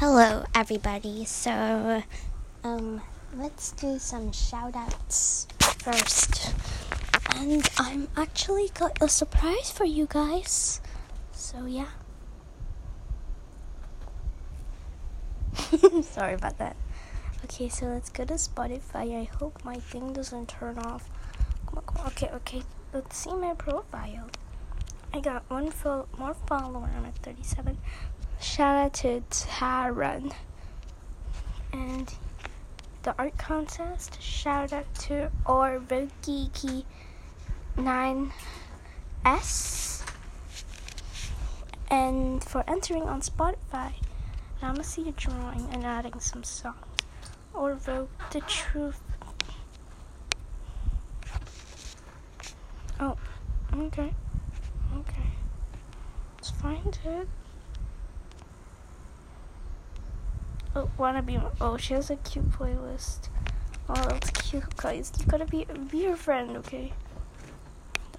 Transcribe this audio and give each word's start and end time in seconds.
Hello, 0.00 0.44
everybody. 0.54 1.26
So, 1.26 2.02
um, 2.64 3.02
let's 3.36 3.72
do 3.72 3.98
some 3.98 4.32
shout 4.32 4.74
outs 4.74 5.46
first. 5.60 6.54
And 7.36 7.68
I'm 7.76 8.08
actually 8.16 8.70
got 8.72 8.96
a 9.02 9.10
surprise 9.10 9.70
for 9.70 9.84
you 9.84 10.06
guys. 10.08 10.80
So, 11.32 11.66
yeah. 11.66 11.88
Sorry 16.00 16.32
about 16.32 16.56
that. 16.56 16.76
Okay, 17.44 17.68
so 17.68 17.84
let's 17.84 18.08
go 18.08 18.24
to 18.24 18.34
Spotify. 18.40 19.20
I 19.20 19.24
hope 19.36 19.62
my 19.64 19.76
thing 19.76 20.14
doesn't 20.14 20.48
turn 20.48 20.78
off. 20.78 21.10
Come 21.66 21.76
on, 21.76 21.84
come 21.84 22.00
on. 22.00 22.06
Okay, 22.06 22.30
okay. 22.36 22.62
Let's 22.94 23.18
see 23.18 23.34
my 23.34 23.52
profile. 23.52 24.30
I 25.12 25.20
got 25.20 25.42
one 25.50 25.70
fo- 25.70 26.08
more 26.16 26.32
follower. 26.32 26.88
I'm 26.96 27.04
at 27.04 27.16
37. 27.16 27.76
Shout 28.40 28.76
out 28.76 28.94
to 28.94 29.22
Taran. 29.30 30.32
And 31.72 32.12
the 33.02 33.14
art 33.18 33.36
contest. 33.38 34.20
Shout 34.20 34.72
out 34.72 34.92
to 35.00 35.30
Orvogiki 35.44 36.84
9S. 37.76 40.02
And 41.90 42.42
for 42.42 42.64
entering 42.66 43.02
on 43.02 43.20
Spotify, 43.20 43.92
I'm 44.62 44.74
gonna 44.74 44.84
see 44.84 45.08
a 45.08 45.12
drawing 45.12 45.68
and 45.72 45.84
adding 45.84 46.18
some 46.20 46.44
songs. 46.44 46.76
Or 47.52 47.74
the 47.74 48.06
truth. 48.46 49.00
Oh, 52.98 53.16
okay. 53.74 54.14
Okay. 54.96 55.30
Let's 56.36 56.50
find 56.50 56.98
it. 57.04 57.28
Oh, 60.76 60.88
wanna 60.98 61.22
be? 61.22 61.38
Oh, 61.60 61.76
she 61.76 61.94
has 61.94 62.10
a 62.10 62.16
cute 62.16 62.50
playlist. 62.52 63.28
Oh, 63.88 63.94
that's 63.94 64.30
cute, 64.30 64.76
guys. 64.76 65.12
You 65.18 65.26
gotta 65.26 65.46
be 65.46 65.66
be 65.90 66.04
her 66.04 66.16
friend, 66.16 66.56
okay? 66.58 66.92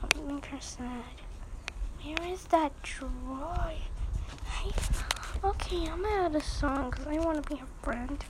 Don't 0.02 0.27
make 0.27 0.45
her 0.47 0.59
sad. 0.59 1.03
Where 2.03 2.33
is 2.33 2.43
that 2.45 2.73
drawing? 2.83 3.77
Hey, 4.45 4.71
okay, 5.43 5.88
I'm 5.88 6.02
gonna 6.02 6.25
add 6.25 6.35
a 6.35 6.41
song 6.41 6.89
because 6.89 7.08
I 7.08 7.19
want 7.19 7.41
to 7.41 7.49
be 7.49 7.55
her 7.55 7.67
friend. 7.83 8.23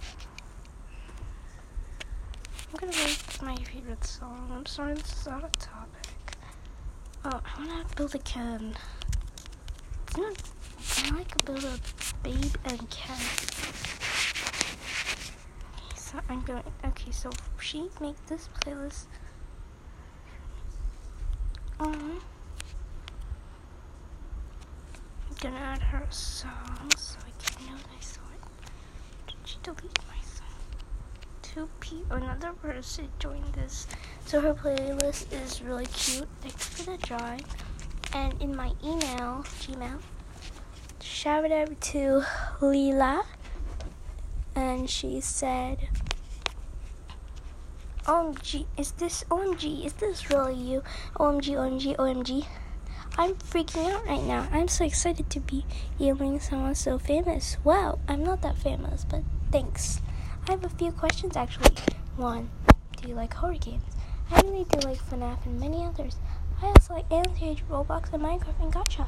I'm 2.72 2.80
gonna 2.80 2.98
make 3.04 3.42
my 3.42 3.56
favorite 3.56 4.04
song. 4.04 4.52
I'm 4.54 4.66
sorry, 4.66 4.94
this 4.94 5.22
is 5.22 5.28
out 5.28 5.44
of 5.44 5.52
topic. 5.54 6.12
Oh, 7.26 7.42
I 7.44 7.60
wanna 7.60 7.86
build 7.96 8.14
a 8.14 8.20
can. 8.20 8.76
I 10.16 11.10
like 11.12 11.38
to 11.38 11.46
build 11.46 11.64
a 11.64 11.80
babe 12.24 12.56
and 12.66 12.90
cat. 12.90 13.91
I'm 16.32 16.42
going. 16.44 16.64
Okay, 16.86 17.12
so 17.12 17.30
she 17.60 17.90
made 18.00 18.16
this 18.28 18.48
playlist. 18.62 19.08
Um, 21.78 22.22
I'm 25.30 25.36
gonna 25.42 25.58
add 25.58 25.82
her 25.82 26.08
song 26.10 26.90
so 26.96 27.18
I 27.20 27.44
can 27.44 27.66
know 27.66 27.76
that 27.76 27.90
I 27.98 28.00
saw 28.00 28.22
it. 28.34 29.28
Did 29.28 29.36
she 29.44 29.58
delete 29.62 30.00
my 30.08 30.24
song? 30.24 30.48
Two 31.42 31.68
people, 31.82 32.16
another 32.16 32.54
person 32.54 33.10
joined 33.20 33.54
this. 33.54 33.88
So 34.26 34.40
her 34.40 34.54
playlist 34.54 35.34
is 35.34 35.62
really 35.62 35.88
cute. 35.88 36.30
Thanks 36.40 36.66
for 36.66 36.92
the 36.92 36.98
drawing. 36.98 37.42
And 38.14 38.42
in 38.42 38.56
my 38.56 38.72
email, 38.82 39.44
Gmail, 39.60 40.00
shout 41.02 41.52
out 41.52 41.82
to 41.82 42.24
Leela. 42.62 43.26
And 44.56 44.90
she 44.90 45.20
said, 45.20 45.90
OMG, 48.12 48.66
is 48.76 48.92
this 48.92 49.24
OMG? 49.30 49.86
Is 49.86 49.94
this 49.94 50.30
really 50.30 50.54
you? 50.54 50.84
OMG, 51.16 51.56
OMG, 51.56 51.96
OMG. 51.96 52.46
I'm 53.18 53.36
freaking 53.36 53.90
out 53.90 54.06
right 54.06 54.22
now. 54.22 54.50
I'm 54.52 54.68
so 54.68 54.84
excited 54.84 55.30
to 55.30 55.40
be 55.40 55.66
hearing 55.98 56.42
someone 56.42 56.76
so 56.76 57.00
famous. 57.00 57.56
Wow, 57.64 58.00
I'm 58.10 58.22
not 58.22 58.42
that 58.42 58.58
famous, 58.58 59.06
but 59.06 59.24
thanks. 59.50 60.02
I 60.46 60.52
have 60.52 60.66
a 60.66 60.70
few 60.70 60.92
questions 60.92 61.38
actually. 61.38 61.74
One, 62.18 62.50
do 62.98 63.08
you 63.08 63.16
like 63.16 63.34
horror 63.34 63.56
games? 63.56 63.96
I 64.30 64.42
really 64.42 64.66
do 64.66 64.80
like 64.86 65.00
FNAF 65.10 65.46
and 65.46 65.58
many 65.58 65.86
others. 65.86 66.18
I 66.62 66.66
also 66.66 66.96
like 66.96 67.10
Anti-Age, 67.10 67.64
Roblox, 67.70 68.12
and 68.12 68.22
Minecraft 68.22 68.62
and 68.62 68.74
Gacha. 68.74 69.08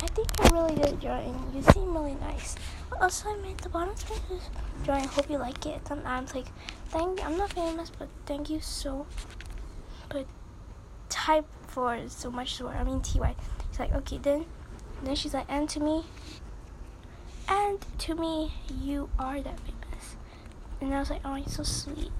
I 0.00 0.06
think 0.06 0.28
you're 0.38 0.52
really 0.52 0.80
at 0.82 1.00
drawing. 1.00 1.34
You 1.54 1.62
seem 1.62 1.92
really 1.96 2.14
nice. 2.14 2.56
Also, 3.00 3.30
I 3.30 3.36
made 3.36 3.58
the 3.58 3.68
bottom 3.68 3.96
spaces. 3.96 4.50
I 4.88 5.00
hope 5.00 5.28
you 5.30 5.38
like 5.38 5.66
it. 5.66 5.82
And 5.90 6.06
I'm 6.06 6.26
like, 6.34 6.46
thank. 6.88 7.24
I'm 7.24 7.36
not 7.36 7.52
famous, 7.52 7.90
but 7.90 8.08
thank 8.26 8.48
you 8.48 8.60
so. 8.60 9.06
But 10.08 10.26
type 11.08 11.46
for 11.66 11.98
so 12.08 12.30
much 12.30 12.54
swear. 12.54 12.76
I 12.76 12.84
mean 12.84 13.00
ty. 13.00 13.34
She's 13.70 13.80
like, 13.80 13.92
okay, 13.94 14.18
then, 14.18 14.46
then 15.02 15.14
she's 15.14 15.34
like, 15.34 15.46
and 15.48 15.68
to 15.70 15.80
me, 15.80 16.04
and 17.48 17.78
to 17.98 18.14
me, 18.14 18.52
you 18.80 19.08
are 19.18 19.40
that 19.40 19.58
famous. 19.60 20.16
And 20.80 20.94
I 20.94 21.00
was 21.00 21.10
like, 21.10 21.22
oh, 21.24 21.34
you're 21.34 21.48
so 21.48 21.62
sweet. 21.62 22.12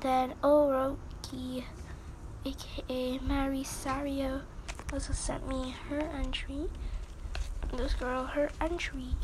Then 0.00 0.34
Oroki, 0.42 1.64
aka 2.44 3.18
Mary 3.18 3.62
Sario, 3.62 4.42
also 4.92 5.12
sent 5.12 5.48
me 5.48 5.74
her 5.88 6.00
entry. 6.00 6.68
This 7.76 7.94
girl, 7.94 8.24
her 8.24 8.50
entry. 8.60 9.16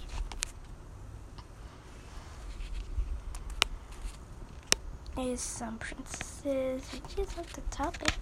Is 5.16 5.40
some 5.40 5.78
princesses, 5.78 6.82
which 6.92 7.18
is 7.18 7.36
not 7.36 7.46
the 7.48 7.60
topic, 7.70 8.12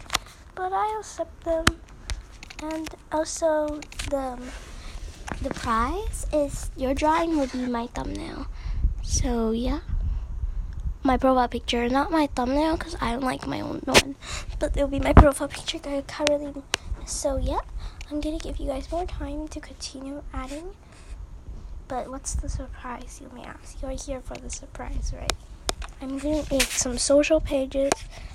but 0.54 0.72
I 0.72 0.96
accept 0.98 1.44
them. 1.44 1.64
And 2.62 2.88
also 3.10 3.80
the 4.10 4.38
the 5.42 5.50
prize 5.50 6.26
is 6.32 6.70
your 6.76 6.94
drawing 6.94 7.38
will 7.38 7.46
be 7.46 7.66
my 7.66 7.86
thumbnail. 7.86 8.48
So 9.02 9.52
yeah 9.52 9.80
my 11.08 11.16
profile 11.16 11.48
picture, 11.48 11.88
not 11.88 12.10
my 12.10 12.28
thumbnail 12.34 12.76
because 12.76 12.94
I 13.00 13.12
don't 13.12 13.22
like 13.22 13.46
my 13.46 13.60
own 13.60 13.80
one, 13.84 14.16
but 14.58 14.76
it'll 14.76 14.88
be 14.88 15.00
my 15.00 15.14
profile 15.14 15.48
picture 15.48 15.78
that 15.78 15.90
I 15.90 16.02
currently. 16.02 16.62
So 17.08 17.38
yeah, 17.38 17.60
I'm 18.10 18.20
gonna 18.20 18.38
give 18.38 18.58
you 18.58 18.66
guys 18.66 18.92
more 18.92 19.06
time 19.06 19.48
to 19.48 19.60
continue 19.60 20.22
adding. 20.34 20.76
But 21.88 22.10
what's 22.10 22.34
the 22.34 22.50
surprise, 22.50 23.18
you 23.22 23.30
may 23.34 23.44
ask? 23.44 23.80
You're 23.80 23.92
here 23.92 24.20
for 24.20 24.34
the 24.34 24.50
surprise, 24.50 25.14
right? 25.16 25.32
I'm 26.02 26.18
gonna 26.18 26.44
make 26.50 26.62
some 26.64 26.98
social 26.98 27.40
pages 27.40 27.92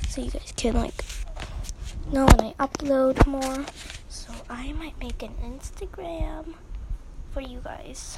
so 0.09 0.21
you 0.21 0.31
guys 0.31 0.51
can 0.57 0.73
like 0.73 1.05
know 2.11 2.25
when 2.25 2.41
I 2.41 2.53
upload 2.59 3.27
more. 3.27 3.63
So 4.09 4.33
I 4.49 4.73
might 4.73 4.99
make 4.99 5.21
an 5.21 5.35
Instagram 5.43 6.55
for 7.31 7.41
you 7.41 7.61
guys 7.63 8.17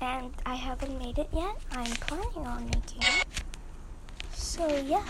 and 0.00 0.32
I 0.46 0.54
haven't 0.54 0.98
made 0.98 1.18
it 1.18 1.28
yet. 1.30 1.56
I'm 1.72 1.92
planning 1.92 2.46
on 2.46 2.64
making 2.64 3.02
it. 3.02 3.26
So 4.32 4.66
yeah, 4.78 5.04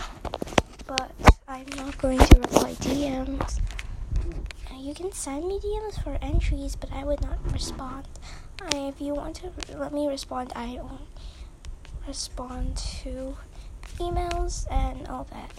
but 0.87 1.11
I'm 1.47 1.65
not 1.75 1.97
going 1.97 2.19
to 2.19 2.39
reply 2.39 2.73
DMs. 2.75 3.59
You 4.77 4.93
can 4.93 5.11
send 5.11 5.45
me 5.45 5.59
DMs 5.59 6.01
for 6.01 6.17
entries, 6.21 6.75
but 6.75 6.91
I 6.93 7.03
would 7.03 7.21
not 7.21 7.39
respond. 7.51 8.07
I, 8.61 8.77
if 8.87 9.01
you 9.01 9.13
want 9.13 9.35
to 9.37 9.51
let 9.77 9.93
me 9.93 10.07
respond, 10.07 10.53
I 10.55 10.75
don't 10.75 11.07
respond 12.07 12.77
to 13.03 13.35
emails 13.99 14.65
and 14.71 15.07
all 15.07 15.27
that. 15.31 15.51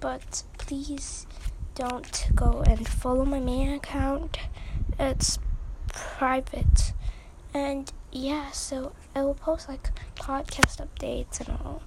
But 0.00 0.42
please 0.58 1.26
don't 1.74 2.28
go 2.34 2.62
and 2.66 2.86
follow 2.86 3.24
my 3.24 3.40
main 3.40 3.70
account. 3.72 4.36
It's 4.98 5.38
private. 5.88 6.92
And 7.54 7.90
yeah, 8.12 8.50
so 8.50 8.92
I 9.14 9.22
will 9.22 9.34
post 9.34 9.68
like 9.68 9.90
podcast 10.14 10.86
updates 10.86 11.40
and 11.40 11.58
all. 11.64 11.82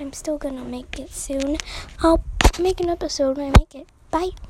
I'm 0.00 0.12
still 0.12 0.38
gonna 0.38 0.64
make 0.64 0.98
it 0.98 1.10
soon. 1.10 1.58
I'll 2.02 2.22
make 2.60 2.80
an 2.80 2.88
episode 2.88 3.36
when 3.36 3.54
I 3.54 3.58
make 3.58 3.74
it. 3.74 3.88
Bye. 4.10 4.30